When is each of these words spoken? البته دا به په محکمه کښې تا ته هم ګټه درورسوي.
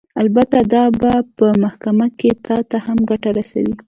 البته 0.21 0.57
دا 0.73 0.83
به 0.99 1.13
په 1.37 1.47
محکمه 1.63 2.07
کښې 2.19 2.31
تا 2.45 2.57
ته 2.69 2.77
هم 2.85 2.97
ګټه 3.09 3.29
درورسوي. 3.33 3.73